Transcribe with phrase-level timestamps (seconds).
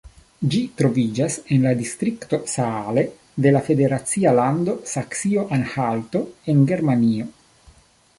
[0.53, 3.03] Ĝi troviĝas en la distrikto Saale
[3.47, 6.23] de la federacia lando Saksio-Anhalto
[6.55, 7.29] en Germanio.